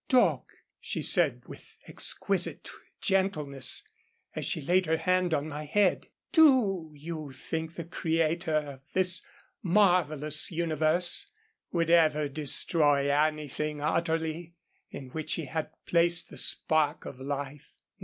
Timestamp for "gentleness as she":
3.01-4.59